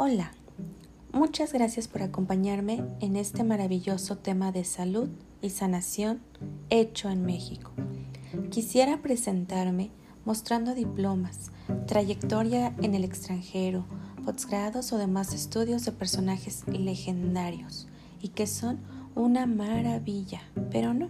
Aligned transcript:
Hola, 0.00 0.30
muchas 1.12 1.52
gracias 1.52 1.88
por 1.88 2.04
acompañarme 2.04 2.84
en 3.00 3.16
este 3.16 3.42
maravilloso 3.42 4.16
tema 4.16 4.52
de 4.52 4.62
salud 4.62 5.08
y 5.42 5.50
sanación 5.50 6.20
hecho 6.70 7.10
en 7.10 7.26
México. 7.26 7.72
Quisiera 8.48 9.02
presentarme 9.02 9.90
mostrando 10.24 10.76
diplomas, 10.76 11.50
trayectoria 11.88 12.76
en 12.80 12.94
el 12.94 13.02
extranjero, 13.02 13.86
posgrados 14.24 14.92
o 14.92 14.98
demás 14.98 15.34
estudios 15.34 15.84
de 15.84 15.90
personajes 15.90 16.62
legendarios 16.68 17.88
y 18.22 18.28
que 18.28 18.46
son 18.46 18.78
una 19.16 19.46
maravilla, 19.46 20.42
pero 20.70 20.94
no, 20.94 21.08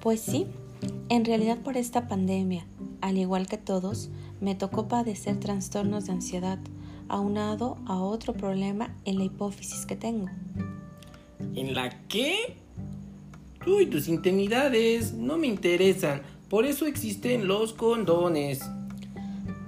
Pues 0.02 0.20
sí, 0.20 0.46
en 1.08 1.24
realidad 1.24 1.56
por 1.62 1.78
esta 1.78 2.08
pandemia 2.08 2.66
al 3.00 3.18
igual 3.18 3.46
que 3.46 3.58
todos, 3.58 4.10
me 4.40 4.54
tocó 4.54 4.88
padecer 4.88 5.38
trastornos 5.40 6.06
de 6.06 6.12
ansiedad, 6.12 6.58
aunado 7.08 7.78
a 7.86 7.98
otro 7.98 8.34
problema 8.34 8.94
en 9.04 9.18
la 9.18 9.24
hipófisis 9.24 9.86
que 9.86 9.96
tengo. 9.96 10.28
¿En 11.54 11.74
la 11.74 11.90
qué? 12.08 12.56
Uy, 13.66 13.86
tus 13.86 14.08
intimidades 14.08 15.14
no 15.14 15.36
me 15.36 15.46
interesan, 15.46 16.22
por 16.48 16.64
eso 16.64 16.86
existen 16.86 17.46
los 17.46 17.72
condones. 17.72 18.60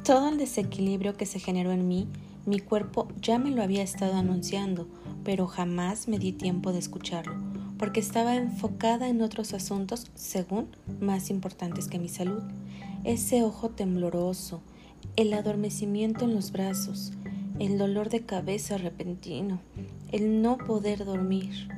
Todo 0.05 0.29
el 0.29 0.39
desequilibrio 0.39 1.17
que 1.17 1.27
se 1.27 1.39
generó 1.39 1.73
en 1.73 1.87
mí, 1.87 2.09
mi 2.47 2.59
cuerpo 2.59 3.09
ya 3.21 3.39
me 3.39 3.51
lo 3.51 3.63
había 3.63 3.83
estado 3.83 4.15
anunciando, 4.15 4.89
pero 5.25 5.47
jamás 5.47 6.09
me 6.09 6.19
di 6.19 6.33
tiempo 6.33 6.73
de 6.73 6.79
escucharlo, 6.79 7.35
porque 7.79 8.01
estaba 8.01 8.37
enfocada 8.37 9.09
en 9.09 9.21
otros 9.21 9.53
asuntos, 9.53 10.07
según, 10.15 10.69
más 11.01 11.31
importantes 11.31 11.87
que 11.89 11.99
mi 11.99 12.09
salud 12.09 12.43
ese 13.05 13.43
ojo 13.43 13.71
tembloroso, 13.71 14.61
el 15.17 15.33
adormecimiento 15.33 16.25
en 16.25 16.35
los 16.35 16.53
brazos, 16.53 17.13
el 17.59 17.79
dolor 17.79 18.09
de 18.09 18.21
cabeza 18.21 18.79
repentino, 18.79 19.61
el 20.13 20.43
no 20.43 20.59
poder 20.59 21.05
dormir, 21.05 21.69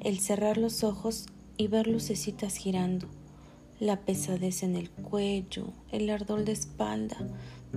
el 0.00 0.18
cerrar 0.18 0.58
los 0.58 0.84
ojos 0.84 1.26
y 1.56 1.68
ver 1.68 1.86
lucecitas 1.86 2.56
girando, 2.56 3.06
la 3.80 4.00
pesadez 4.00 4.62
en 4.62 4.76
el 4.76 4.90
cuello, 4.90 5.66
el 5.90 6.10
ardor 6.10 6.44
de 6.44 6.52
espalda, 6.52 7.16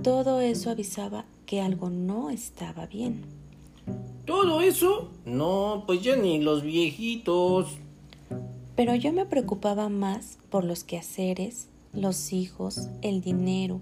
todo 0.02 0.40
eso 0.40 0.70
avisaba 0.70 1.24
que 1.46 1.60
algo 1.60 1.90
no 1.90 2.30
estaba 2.30 2.86
bien. 2.86 3.24
¿Todo 4.24 4.60
eso? 4.60 5.10
No, 5.24 5.84
pues 5.86 6.02
ya 6.02 6.16
ni 6.16 6.40
los 6.40 6.62
viejitos. 6.62 7.78
Pero 8.74 8.94
yo 8.94 9.12
me 9.12 9.26
preocupaba 9.26 9.88
más 9.88 10.38
por 10.50 10.64
los 10.64 10.82
quehaceres, 10.82 11.68
los 11.94 12.32
hijos, 12.32 12.88
el 13.02 13.20
dinero, 13.20 13.80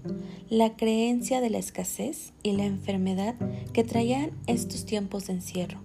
la 0.49 0.75
creencia 0.75 1.41
de 1.41 1.49
la 1.49 1.57
escasez 1.57 2.33
y 2.43 2.53
la 2.53 2.65
enfermedad 2.65 3.35
que 3.73 3.83
traían 3.83 4.31
estos 4.47 4.85
tiempos 4.85 5.27
de 5.27 5.33
encierro, 5.33 5.79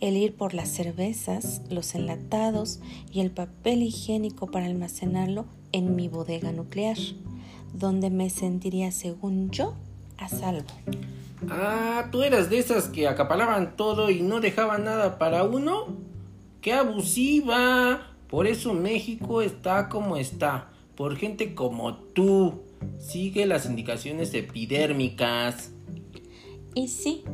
el 0.00 0.16
ir 0.16 0.34
por 0.34 0.54
las 0.54 0.68
cervezas, 0.68 1.62
los 1.70 1.94
enlatados 1.94 2.80
y 3.10 3.20
el 3.20 3.30
papel 3.30 3.82
higiénico 3.82 4.50
para 4.50 4.66
almacenarlo 4.66 5.46
en 5.72 5.96
mi 5.96 6.08
bodega 6.08 6.52
nuclear, 6.52 6.98
donde 7.72 8.10
me 8.10 8.28
sentiría, 8.28 8.92
según 8.92 9.50
yo, 9.50 9.74
a 10.18 10.28
salvo. 10.28 10.66
Ah, 11.48 12.08
tú 12.12 12.22
eras 12.22 12.50
de 12.50 12.58
esas 12.58 12.88
que 12.88 13.08
acapalaban 13.08 13.76
todo 13.76 14.10
y 14.10 14.22
no 14.22 14.40
dejaban 14.40 14.84
nada 14.84 15.18
para 15.18 15.42
uno. 15.42 15.86
¡Qué 16.60 16.72
abusiva! 16.72 18.14
Por 18.28 18.46
eso 18.46 18.72
México 18.72 19.42
está 19.42 19.88
como 19.88 20.16
está 20.16 20.71
por 20.96 21.16
gente 21.16 21.54
como 21.54 21.96
tú. 21.96 22.62
Sigue 22.98 23.46
las 23.46 23.66
indicaciones 23.66 24.34
epidérmicas. 24.34 25.72
Y 26.74 26.88
sí, 26.88 27.24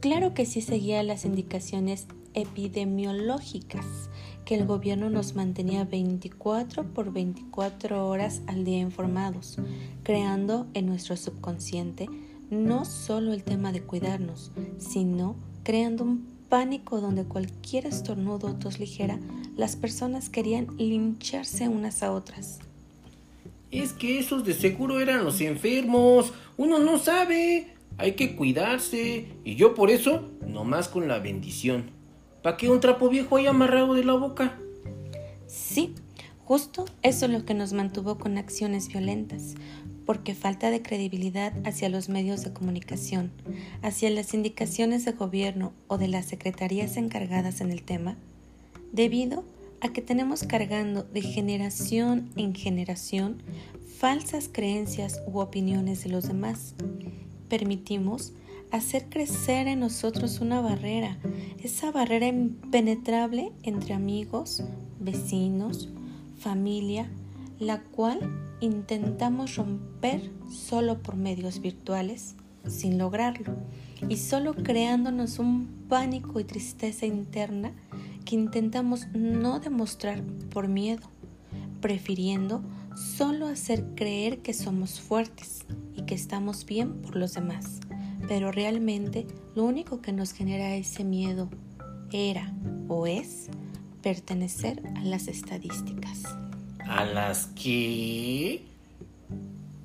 claro 0.00 0.34
que 0.34 0.46
sí 0.46 0.60
seguía 0.60 1.02
las 1.02 1.24
indicaciones 1.24 2.06
epidemiológicas 2.34 4.10
que 4.44 4.54
el 4.54 4.64
gobierno 4.64 5.10
nos 5.10 5.34
mantenía 5.34 5.84
24 5.84 6.94
por 6.94 7.12
24 7.12 8.06
horas 8.06 8.42
al 8.46 8.64
día 8.64 8.78
informados, 8.78 9.58
creando 10.04 10.68
en 10.72 10.86
nuestro 10.86 11.16
subconsciente 11.16 12.08
no 12.48 12.84
solo 12.84 13.32
el 13.32 13.42
tema 13.42 13.72
de 13.72 13.82
cuidarnos, 13.82 14.52
sino 14.78 15.34
creando 15.64 16.04
un 16.04 16.36
pánico 16.48 17.00
donde 17.00 17.24
cualquier 17.24 17.86
estornudo 17.86 18.48
o 18.48 18.54
tos 18.54 18.78
ligera, 18.78 19.18
las 19.56 19.74
personas 19.74 20.28
querían 20.28 20.68
lincharse 20.78 21.68
unas 21.68 22.04
a 22.04 22.12
otras. 22.12 22.60
Es 23.70 23.92
que 23.92 24.18
esos 24.18 24.44
de 24.44 24.54
seguro 24.54 25.00
eran 25.00 25.24
los 25.24 25.40
enfermos. 25.40 26.32
Uno 26.56 26.78
no 26.78 26.98
sabe. 26.98 27.74
Hay 27.98 28.12
que 28.12 28.36
cuidarse. 28.36 29.26
Y 29.44 29.56
yo 29.56 29.74
por 29.74 29.90
eso, 29.90 30.30
nomás 30.46 30.88
con 30.88 31.08
la 31.08 31.18
bendición. 31.18 31.90
¿Para 32.42 32.56
qué 32.56 32.70
un 32.70 32.80
trapo 32.80 33.08
viejo 33.08 33.36
haya 33.36 33.50
amarrado 33.50 33.94
de 33.94 34.04
la 34.04 34.14
boca? 34.14 34.56
Sí, 35.48 35.94
justo 36.44 36.84
eso 37.02 37.26
es 37.26 37.32
lo 37.32 37.44
que 37.44 37.54
nos 37.54 37.72
mantuvo 37.72 38.18
con 38.18 38.38
acciones 38.38 38.88
violentas, 38.88 39.54
porque 40.04 40.34
falta 40.34 40.70
de 40.70 40.80
credibilidad 40.82 41.52
hacia 41.64 41.88
los 41.88 42.08
medios 42.08 42.44
de 42.44 42.52
comunicación, 42.52 43.32
hacia 43.82 44.10
las 44.10 44.32
indicaciones 44.32 45.04
de 45.04 45.12
gobierno 45.12 45.72
o 45.88 45.98
de 45.98 46.08
las 46.08 46.26
secretarías 46.26 46.96
encargadas 46.96 47.60
en 47.60 47.72
el 47.72 47.82
tema, 47.82 48.16
debido 48.92 49.44
a 49.86 49.92
que 49.92 50.02
tenemos 50.02 50.42
cargando 50.42 51.04
de 51.04 51.22
generación 51.22 52.30
en 52.36 52.54
generación 52.54 53.42
falsas 53.98 54.50
creencias 54.52 55.22
u 55.28 55.38
opiniones 55.38 56.02
de 56.02 56.10
los 56.10 56.26
demás. 56.26 56.74
Permitimos 57.48 58.32
hacer 58.72 59.08
crecer 59.08 59.68
en 59.68 59.80
nosotros 59.80 60.40
una 60.40 60.60
barrera, 60.60 61.18
esa 61.62 61.92
barrera 61.92 62.26
impenetrable 62.26 63.52
entre 63.62 63.94
amigos, 63.94 64.64
vecinos, 64.98 65.88
familia, 66.36 67.08
la 67.60 67.80
cual 67.80 68.18
intentamos 68.60 69.54
romper 69.54 70.32
solo 70.50 71.00
por 71.00 71.14
medios 71.14 71.60
virtuales 71.60 72.34
sin 72.66 72.98
lograrlo 72.98 73.54
y 74.08 74.16
solo 74.16 74.52
creándonos 74.54 75.38
un 75.38 75.68
pánico 75.88 76.40
y 76.40 76.44
tristeza 76.44 77.06
interna 77.06 77.72
que 78.26 78.34
intentamos 78.34 79.06
no 79.14 79.60
demostrar 79.60 80.22
por 80.50 80.68
miedo, 80.68 81.08
prefiriendo 81.80 82.62
solo 82.94 83.46
hacer 83.46 83.84
creer 83.94 84.40
que 84.42 84.52
somos 84.52 85.00
fuertes 85.00 85.64
y 85.94 86.02
que 86.02 86.14
estamos 86.14 86.66
bien 86.66 87.00
por 87.00 87.16
los 87.16 87.34
demás, 87.34 87.80
pero 88.28 88.52
realmente 88.52 89.26
lo 89.54 89.64
único 89.64 90.02
que 90.02 90.12
nos 90.12 90.32
genera 90.32 90.74
ese 90.74 91.04
miedo 91.04 91.48
era 92.12 92.52
o 92.88 93.06
es 93.06 93.48
pertenecer 94.02 94.82
a 94.96 95.02
las 95.02 95.28
estadísticas. 95.28 96.24
¿A 96.80 97.04
las 97.04 97.46
que? 97.48 98.62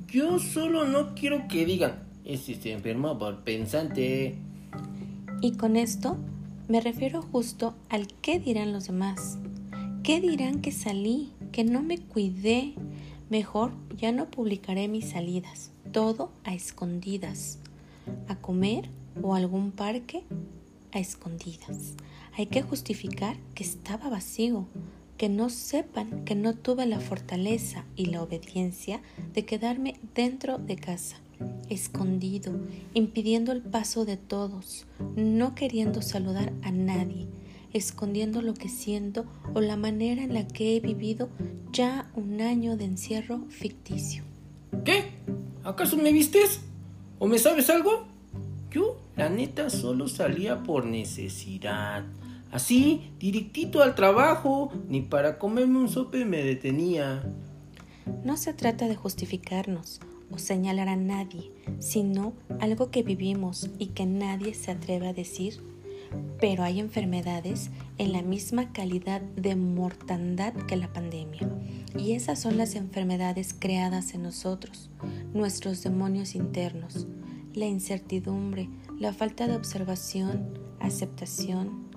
Yo 0.08 0.40
solo 0.40 0.88
no 0.88 1.16
quiero 1.16 1.48
que 1.48 1.66
digan, 1.66 2.04
este 2.26 2.56
se 2.56 2.74
enfermó 2.74 3.18
por 3.18 3.44
pensante. 3.44 4.36
Y 5.42 5.54
con 5.58 5.76
esto 5.76 6.18
me 6.72 6.80
refiero 6.80 7.22
justo 7.22 7.76
al 7.90 8.08
qué 8.22 8.40
dirán 8.40 8.72
los 8.72 8.88
demás. 8.88 9.38
¿Qué 10.04 10.22
dirán 10.22 10.62
que 10.62 10.72
salí, 10.72 11.34
que 11.52 11.66
no 11.66 11.84
me 11.84 11.98
cuidé? 11.98 12.76
Mejor 13.30 13.74
ya 13.98 14.14
no 14.14 14.32
publicaré 14.32 14.88
mis 14.88 15.10
salidas, 15.10 15.72
todo 15.92 16.32
a 16.46 16.54
escondidas. 16.54 17.60
A 18.30 18.38
comer 18.38 18.90
o 19.22 19.36
algún 19.36 19.72
parque 19.72 20.24
a 20.94 21.00
escondidas. 21.00 21.96
Hay 22.38 22.46
que 22.46 22.62
justificar 22.62 23.36
que 23.54 23.66
estaba 23.66 24.10
vacío, 24.10 24.66
que 25.18 25.28
no 25.28 25.50
sepan 25.50 26.24
que 26.24 26.36
no 26.36 26.54
tuve 26.54 26.86
la 26.86 27.02
fortaleza 27.02 27.84
y 27.98 28.06
la 28.06 28.24
obediencia 28.24 29.02
de 29.34 29.44
quedarme 29.44 30.00
dentro 30.16 30.58
de 30.58 30.78
casa, 30.78 31.18
escondido, 31.70 32.54
impidiendo 32.94 33.52
el 33.52 33.62
paso 33.62 34.06
de 34.06 34.18
todos, 34.18 34.86
no 35.16 35.56
queriendo 35.56 36.02
saludar 36.02 36.52
a 36.64 36.72
nadie, 36.72 37.28
escondiendo 37.74 38.42
lo 38.42 38.54
que 38.54 38.70
siento 38.70 39.26
o 39.54 39.62
la 39.62 39.78
manera 39.78 40.24
en 40.24 40.34
la 40.34 40.48
que 40.48 40.76
he 40.76 40.80
vivido 40.80 41.30
ya 41.72 42.12
un 42.16 42.42
año 42.42 42.76
de 42.78 42.86
encierro 42.86 43.46
ficticio. 43.50 44.24
¿Qué? 44.84 45.12
¿Acaso 45.64 45.98
me 45.98 46.12
vistes? 46.12 46.62
¿O 47.20 47.28
me 47.28 47.40
sabes 47.40 47.70
algo? 47.70 48.06
Yo, 48.72 48.98
la 49.16 49.30
neta, 49.30 49.70
solo 49.70 50.08
salía 50.08 50.64
por 50.64 50.86
necesidad. 50.86 52.04
Así, 52.52 53.12
directito 53.20 53.82
al 53.82 53.96
trabajo, 53.96 54.72
ni 54.90 55.02
para 55.02 55.38
comerme 55.38 55.80
un 55.80 55.90
sope 55.90 56.26
me 56.26 56.44
detenía. 56.44 57.24
No 58.26 58.36
se 58.36 58.54
trata 58.54 58.88
de 58.88 58.96
justificarnos 58.96 60.02
o 60.32 60.38
señalar 60.38 60.88
a 60.88 60.96
nadie, 60.96 61.52
sino 61.80 62.34
algo 62.60 62.92
que 62.92 63.04
vivimos 63.04 63.70
y 63.80 63.88
que 63.88 64.06
nadie 64.06 64.54
se 64.54 64.72
atreve 64.72 65.08
a 65.08 65.14
decir. 65.14 65.62
Pero 66.40 66.64
hay 66.64 66.80
enfermedades 66.80 67.70
en 67.98 68.12
la 68.12 68.22
misma 68.22 68.74
calidad 68.74 69.22
de 69.22 69.56
mortandad 69.56 70.54
que 70.54 70.76
la 70.76 70.92
pandemia. 70.92 71.50
Y 71.98 72.14
esas 72.14 72.40
son 72.40 72.58
las 72.58 72.76
enfermedades 72.76 73.56
creadas 73.58 74.14
en 74.14 74.24
nosotros, 74.24 74.90
nuestros 75.34 75.84
demonios 75.84 76.36
internos, 76.36 77.08
la 77.54 77.66
incertidumbre, 77.66 78.70
la 79.00 79.14
falta 79.14 79.48
de 79.48 79.56
observación, 79.56 80.60
aceptación, 80.80 81.90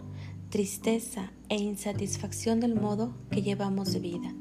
tristeza 0.51 1.33
e 1.49 1.57
insatisfacción 1.57 2.61
del 2.61 2.75
modo 2.75 3.15
que 3.31 3.43
llevamos 3.43 3.93
de 3.93 4.01
vida. 4.01 4.35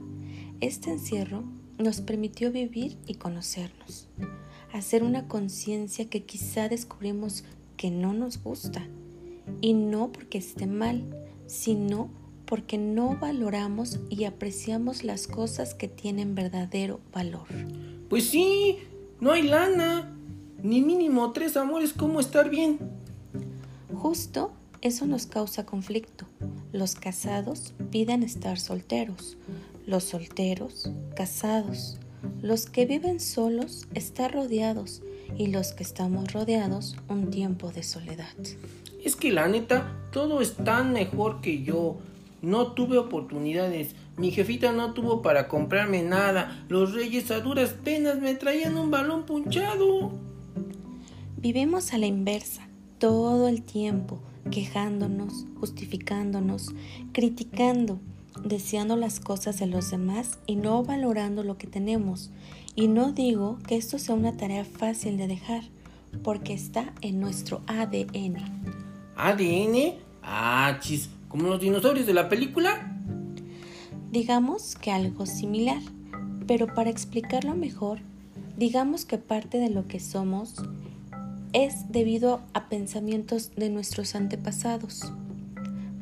Este 0.60 0.92
encierro 0.92 1.44
nos 1.84 2.02
permitió 2.02 2.52
vivir 2.52 2.98
y 3.06 3.16
conocernos, 3.16 4.08
hacer 4.72 5.04
una 5.04 5.28
conciencia 5.28 6.10
que 6.10 6.24
quizá 6.24 6.70
descubrimos 6.70 7.44
que 7.78 7.92
no 7.92 8.14
nos 8.14 8.42
gusta, 8.42 8.88
y 9.62 9.74
no 9.74 10.12
porque 10.12 10.38
esté 10.38 10.66
mal, 10.66 11.04
sino 11.46 12.10
porque 12.46 12.78
no 12.78 13.18
valoramos 13.20 14.00
y 14.10 14.24
apreciamos 14.24 15.04
las 15.04 15.28
cosas 15.28 15.74
que 15.74 15.88
tienen 15.88 16.36
verdadero 16.36 17.00
valor. 17.14 17.48
Pues 18.10 18.30
sí, 18.30 18.78
no 19.20 19.32
hay 19.32 19.44
lana, 19.44 20.16
ni 20.62 20.82
mínimo 20.82 21.32
tres 21.32 21.58
amores, 21.58 21.94
¿cómo 21.94 22.20
estar 22.20 22.50
bien? 22.50 22.80
Justo 23.94 24.52
eso 24.82 25.06
nos 25.06 25.26
causa 25.26 25.66
conflicto. 25.66 26.26
Los 26.72 26.96
casados 26.96 27.74
piden 27.92 28.24
estar 28.24 28.60
solteros, 28.60 29.38
los 29.86 30.04
solteros 30.04 30.92
casados, 31.16 31.98
los 32.42 32.68
que 32.68 32.86
viven 32.86 33.20
solos 33.20 33.88
estar 33.94 34.34
rodeados 34.34 35.02
y 35.38 35.48
los 35.48 35.74
que 35.74 35.84
estamos 35.84 36.32
rodeados 36.34 36.96
un 37.10 37.30
tiempo 37.30 37.72
de 37.72 37.84
soledad. 37.84 38.34
Es 39.04 39.16
que 39.16 39.32
la 39.32 39.48
neta, 39.48 39.92
todo 40.12 40.42
es 40.42 40.56
tan 40.56 40.94
mejor 40.94 41.42
que 41.42 41.64
yo. 41.64 41.98
No 42.42 42.74
tuve 42.74 42.98
oportunidades. 42.98 43.96
Mi 44.18 44.32
jefita 44.32 44.72
no 44.72 44.94
tuvo 44.94 45.22
para 45.22 45.48
comprarme 45.48 46.04
nada. 46.04 46.66
Los 46.70 46.94
reyes 46.94 47.32
a 47.32 47.40
duras 47.40 47.74
penas 47.84 48.20
me 48.20 48.36
traían 48.36 48.78
un 48.78 48.92
balón 48.92 49.26
punchado. 49.26 50.12
Vivimos 51.38 51.94
a 51.94 51.98
la 51.98 52.06
inversa 52.06 52.68
todo 53.00 53.48
el 53.48 53.64
tiempo 53.64 54.22
quejándonos, 54.52 55.46
justificándonos, 55.60 56.74
criticando, 57.12 58.00
deseando 58.42 58.96
las 58.96 59.20
cosas 59.20 59.60
de 59.60 59.68
los 59.68 59.92
demás 59.92 60.40
y 60.46 60.56
no 60.56 60.84
valorando 60.84 61.44
lo 61.44 61.58
que 61.58 61.68
tenemos. 61.68 62.32
Y 62.76 62.88
no 62.88 63.12
digo 63.12 63.60
que 63.68 63.76
esto 63.76 64.00
sea 64.00 64.16
una 64.16 64.36
tarea 64.36 64.66
fácil 64.66 65.18
de 65.18 65.28
dejar, 65.28 65.64
porque 66.24 66.54
está 66.54 66.94
en 67.02 67.20
nuestro 67.20 67.62
ADN. 67.68 68.38
¿ADN? 69.16 69.96
Ah, 70.24 70.78
chis, 70.80 71.10
como 71.28 71.48
los 71.48 71.60
dinosaurios 71.60 72.08
de 72.08 72.14
la 72.14 72.30
película. 72.30 72.90
Digamos 74.12 74.76
que 74.76 74.92
algo 74.92 75.26
similar, 75.26 75.82
pero 76.48 76.68
para 76.74 76.90
explicarlo 76.90 77.56
mejor, 77.56 78.00
digamos 78.58 79.06
que 79.06 79.18
parte 79.18 79.58
de 79.58 79.70
lo 79.70 79.88
que 79.88 80.00
somos 80.00 80.56
es 81.54 81.92
debido 81.92 82.42
a 82.54 82.68
pensamientos 82.68 83.52
de 83.56 83.70
nuestros 83.70 84.16
antepasados. 84.16 85.04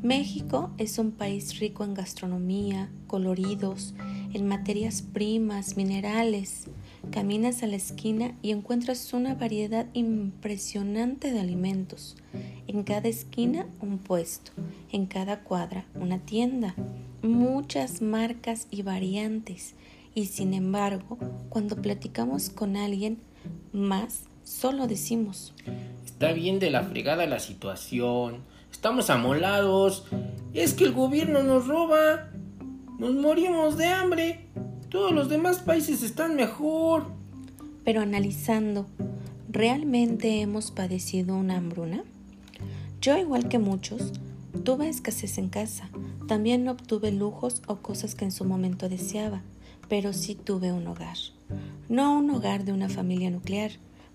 México 0.02 0.72
es 0.78 0.98
un 0.98 1.12
país 1.12 1.60
rico 1.60 1.84
en 1.84 1.94
gastronomía, 1.94 2.90
coloridos, 3.08 3.94
en 4.34 4.48
materias 4.48 5.02
primas, 5.02 5.78
minerales. 5.78 6.66
Caminas 7.12 7.64
a 7.64 7.68
la 7.68 7.76
esquina 7.76 8.36
y 8.42 8.52
encuentras 8.52 9.14
una 9.14 9.36
variedad 9.36 9.88
impresionante 9.94 11.32
de 11.32 11.40
alimentos. 11.40 12.16
En 12.68 12.84
cada 12.84 13.10
esquina 13.10 13.68
un 13.80 13.98
puesto, 13.98 14.52
en 14.92 15.06
cada 15.06 15.42
cuadra 15.42 15.86
una 15.96 16.20
tienda, 16.20 16.76
muchas 17.22 18.02
marcas 18.02 18.68
y 18.72 18.82
variantes. 18.82 19.76
Y 20.16 20.26
sin 20.26 20.54
embargo, 20.54 21.18
cuando 21.50 21.76
platicamos 21.76 22.50
con 22.50 22.76
alguien 22.76 23.20
más, 23.72 24.24
Solo 24.44 24.88
decimos. 24.88 25.54
Está 26.06 26.34
bien 26.34 26.60
de 26.60 26.72
la 26.72 26.84
fregada 26.84 27.26
la 27.26 27.40
situación. 27.40 28.44
Estamos 28.82 29.12
amolados. 29.12 30.06
Es 30.56 30.74
que 30.74 30.86
el 30.86 30.94
gobierno 30.94 31.44
nos 31.44 31.68
roba. 31.68 32.32
Nos 32.98 33.14
morimos 33.14 33.78
de 33.78 33.86
hambre. 33.86 34.48
Todos 34.90 35.12
los 35.12 35.30
demás 35.30 35.60
países 35.60 36.02
están 36.02 36.36
mejor. 36.36 37.06
Pero 37.86 38.02
analizando, 38.02 38.88
¿realmente 39.48 40.42
hemos 40.42 40.72
padecido 40.72 41.36
una 41.36 41.58
hambruna? 41.58 42.04
Yo, 43.02 43.20
igual 43.20 43.50
que 43.50 43.60
muchos, 43.60 44.14
tuve 44.64 44.90
escasez 44.90 45.38
en 45.38 45.50
casa. 45.50 45.88
También 46.28 46.64
no 46.64 46.72
obtuve 46.72 47.12
lujos 47.12 47.62
o 47.68 47.84
cosas 47.84 48.16
que 48.16 48.26
en 48.26 48.32
su 48.32 48.46
momento 48.46 48.90
deseaba, 48.90 49.44
pero 49.90 50.12
sí 50.12 50.34
tuve 50.34 50.72
un 50.72 50.88
hogar. 50.88 51.18
No 51.88 52.18
un 52.18 52.32
hogar 52.32 52.66
de 52.66 52.74
una 52.74 52.90
familia 52.90 53.30
nuclear, 53.30 53.74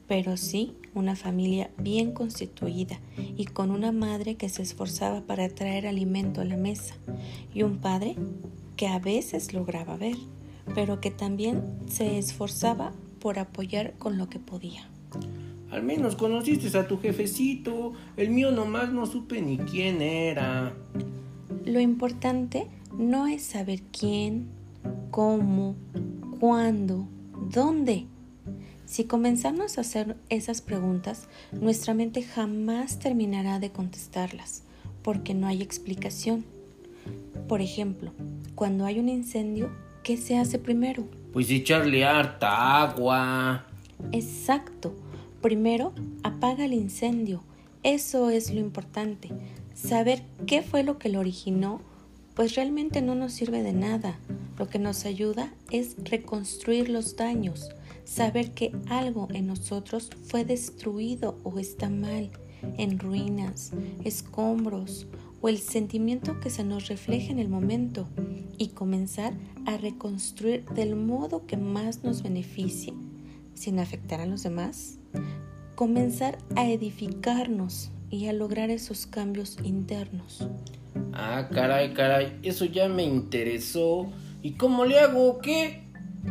pero 0.08 0.36
sí 0.36 0.74
una 0.94 1.16
familia 1.16 1.70
bien 1.78 2.12
constituida 2.12 3.00
y 3.36 3.46
con 3.46 3.70
una 3.70 3.92
madre 3.92 4.36
que 4.36 4.48
se 4.48 4.62
esforzaba 4.62 5.22
para 5.22 5.48
traer 5.48 5.86
alimento 5.86 6.40
a 6.40 6.44
la 6.44 6.56
mesa 6.56 6.94
y 7.54 7.62
un 7.62 7.78
padre 7.78 8.16
que 8.76 8.86
a 8.86 8.98
veces 8.98 9.52
lograba 9.52 9.96
ver, 9.96 10.16
pero 10.74 11.00
que 11.00 11.10
también 11.10 11.62
se 11.88 12.18
esforzaba 12.18 12.92
por 13.20 13.38
apoyar 13.38 13.94
con 13.98 14.18
lo 14.18 14.28
que 14.28 14.38
podía. 14.38 14.88
Al 15.70 15.82
menos 15.82 16.14
conociste 16.14 16.76
a 16.78 16.86
tu 16.86 16.98
jefecito, 16.98 17.92
el 18.16 18.30
mío 18.30 18.52
nomás 18.52 18.92
no 18.92 19.06
supe 19.06 19.42
ni 19.42 19.58
quién 19.58 20.00
era. 20.00 20.74
Lo 21.64 21.80
importante 21.80 22.68
no 22.96 23.26
es 23.26 23.42
saber 23.42 23.82
quién, 23.90 24.46
cómo, 25.10 25.74
cuándo, 26.38 27.08
dónde 27.50 28.06
si 28.86 29.04
comenzamos 29.04 29.76
a 29.76 29.80
hacer 29.80 30.16
esas 30.28 30.62
preguntas, 30.62 31.28
nuestra 31.52 31.92
mente 31.92 32.22
jamás 32.22 32.98
terminará 33.00 33.58
de 33.58 33.70
contestarlas, 33.70 34.62
porque 35.02 35.34
no 35.34 35.48
hay 35.48 35.60
explicación. 35.60 36.44
Por 37.48 37.60
ejemplo, 37.60 38.12
cuando 38.54 38.86
hay 38.86 39.00
un 39.00 39.08
incendio, 39.08 39.70
¿qué 40.02 40.16
se 40.16 40.38
hace 40.38 40.58
primero? 40.58 41.04
Pues 41.32 41.50
echarle 41.50 42.04
harta 42.04 42.82
agua. 42.82 43.66
Exacto. 44.12 44.94
Primero, 45.42 45.92
apaga 46.22 46.64
el 46.64 46.72
incendio. 46.72 47.42
Eso 47.82 48.30
es 48.30 48.52
lo 48.52 48.60
importante. 48.60 49.30
Saber 49.74 50.22
qué 50.46 50.62
fue 50.62 50.84
lo 50.84 50.98
que 50.98 51.08
lo 51.08 51.20
originó, 51.20 51.80
pues 52.34 52.54
realmente 52.54 53.02
no 53.02 53.14
nos 53.14 53.32
sirve 53.32 53.62
de 53.62 53.72
nada. 53.72 54.18
Lo 54.58 54.68
que 54.68 54.78
nos 54.78 55.04
ayuda 55.04 55.52
es 55.70 55.96
reconstruir 56.04 56.88
los 56.88 57.16
daños, 57.16 57.70
saber 58.06 58.52
que 58.52 58.72
algo 58.88 59.28
en 59.34 59.48
nosotros 59.48 60.10
fue 60.22 60.44
destruido 60.44 61.36
o 61.42 61.58
está 61.58 61.90
mal, 61.90 62.30
en 62.78 62.98
ruinas, 62.98 63.72
escombros 64.04 65.06
o 65.42 65.48
el 65.48 65.58
sentimiento 65.58 66.40
que 66.40 66.48
se 66.48 66.64
nos 66.64 66.88
refleja 66.88 67.30
en 67.32 67.38
el 67.38 67.48
momento 67.48 68.08
y 68.56 68.68
comenzar 68.68 69.34
a 69.66 69.76
reconstruir 69.76 70.64
del 70.66 70.96
modo 70.96 71.46
que 71.46 71.56
más 71.56 72.02
nos 72.04 72.22
beneficie, 72.22 72.94
sin 73.54 73.78
afectar 73.78 74.20
a 74.20 74.26
los 74.26 74.42
demás. 74.42 74.98
Comenzar 75.74 76.38
a 76.54 76.66
edificarnos 76.66 77.90
y 78.08 78.28
a 78.28 78.32
lograr 78.32 78.70
esos 78.70 79.06
cambios 79.06 79.58
internos. 79.62 80.48
Ah, 81.12 81.48
caray, 81.52 81.92
caray, 81.92 82.38
eso 82.42 82.64
ya 82.64 82.88
me 82.88 83.02
interesó. 83.02 84.06
¿Y 84.42 84.52
cómo 84.52 84.84
le 84.84 85.00
hago? 85.00 85.38
¿Qué? 85.40 85.82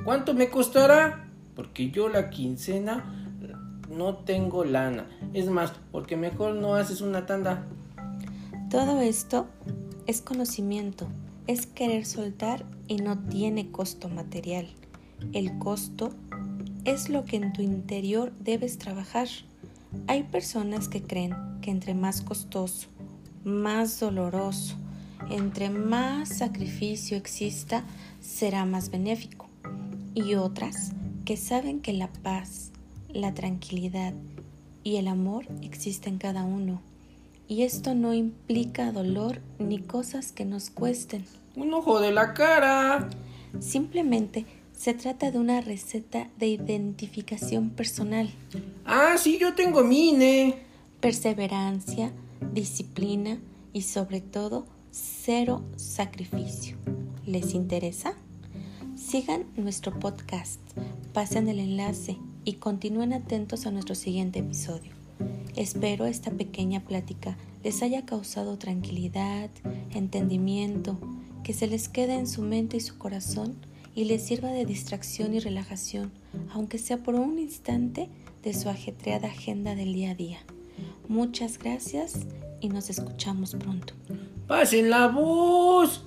¿Cuánto 0.03 0.33
me 0.33 0.49
costará? 0.49 1.24
Porque 1.55 1.89
yo 1.91 2.09
la 2.09 2.29
quincena 2.29 3.25
no 3.89 4.17
tengo 4.17 4.63
lana. 4.63 5.07
Es 5.33 5.47
más, 5.47 5.73
porque 5.91 6.17
mejor 6.17 6.55
no 6.55 6.75
haces 6.75 7.01
una 7.01 7.25
tanda. 7.25 7.65
Todo 8.69 8.99
esto 9.01 9.47
es 10.07 10.21
conocimiento, 10.21 11.07
es 11.47 11.65
querer 11.65 12.05
soltar 12.05 12.65
y 12.87 12.97
no 12.97 13.17
tiene 13.17 13.71
costo 13.71 14.09
material. 14.09 14.67
El 15.33 15.57
costo 15.57 16.11
es 16.83 17.09
lo 17.09 17.25
que 17.25 17.37
en 17.37 17.53
tu 17.53 17.61
interior 17.61 18.31
debes 18.39 18.77
trabajar. 18.77 19.27
Hay 20.07 20.23
personas 20.23 20.89
que 20.89 21.01
creen 21.01 21.35
que 21.61 21.71
entre 21.71 21.93
más 21.93 22.21
costoso, 22.21 22.87
más 23.43 23.99
doloroso, 23.99 24.75
entre 25.29 25.69
más 25.69 26.29
sacrificio 26.29 27.17
exista, 27.17 27.83
será 28.19 28.65
más 28.65 28.91
benéfico. 28.91 29.47
Y 30.13 30.35
otras 30.35 30.91
que 31.25 31.37
saben 31.37 31.81
que 31.81 31.91
la 31.91 32.07
paz, 32.07 32.71
la 33.09 33.33
tranquilidad 33.33 34.13
y 34.83 34.97
el 34.97 35.07
amor 35.07 35.47
existen 35.63 36.13
en 36.13 36.19
cada 36.19 36.43
uno. 36.45 36.81
Y 37.47 37.63
esto 37.63 37.95
no 37.95 38.13
implica 38.13 38.91
dolor 38.91 39.41
ni 39.59 39.79
cosas 39.79 40.31
que 40.31 40.45
nos 40.45 40.69
cuesten. 40.69 41.25
Un 41.55 41.73
ojo 41.73 41.99
de 41.99 42.11
la 42.11 42.33
cara. 42.33 43.09
Simplemente 43.59 44.45
se 44.73 44.93
trata 44.93 45.31
de 45.31 45.39
una 45.39 45.61
receta 45.61 46.29
de 46.37 46.47
identificación 46.47 47.71
personal. 47.71 48.29
Ah, 48.85 49.15
sí, 49.17 49.37
yo 49.39 49.55
tengo 49.55 49.83
mine. 49.83 50.59
Perseverancia, 50.99 52.11
disciplina 52.53 53.39
y 53.73 53.81
sobre 53.81 54.21
todo 54.21 54.65
cero 54.91 55.63
sacrificio. 55.75 56.77
¿Les 57.25 57.53
interesa? 57.53 58.13
Sigan 58.95 59.45
nuestro 59.55 59.97
podcast, 59.99 60.59
pasen 61.15 61.47
el 61.47 61.59
enlace 61.59 62.17
y 62.43 62.55
continúen 62.55 63.13
atentos 63.13 63.65
a 63.65 63.71
nuestro 63.71 63.95
siguiente 63.95 64.39
episodio. 64.39 64.91
Espero 65.55 66.05
esta 66.05 66.29
pequeña 66.29 66.81
plática 66.81 67.37
les 67.63 67.81
haya 67.83 68.05
causado 68.05 68.57
tranquilidad, 68.57 69.49
entendimiento, 69.93 70.99
que 71.41 71.53
se 71.53 71.67
les 71.67 71.87
quede 71.87 72.15
en 72.15 72.27
su 72.27 72.41
mente 72.41 72.75
y 72.75 72.81
su 72.81 72.97
corazón 72.97 73.55
y 73.95 74.03
les 74.03 74.23
sirva 74.23 74.49
de 74.49 74.65
distracción 74.65 75.33
y 75.33 75.39
relajación, 75.39 76.11
aunque 76.51 76.79
sea 76.79 76.97
por 76.97 77.15
un 77.15 77.39
instante 77.39 78.09
de 78.43 78.53
su 78.53 78.67
ajetreada 78.67 79.29
agenda 79.29 79.73
del 79.73 79.93
día 79.93 80.11
a 80.11 80.15
día. 80.15 80.39
Muchas 81.07 81.57
gracias 81.57 82.27
y 82.59 82.67
nos 82.67 82.89
escuchamos 82.89 83.55
pronto. 83.55 83.93
¡Pasen 84.47 84.89
la 84.89 85.07
voz! 85.07 86.03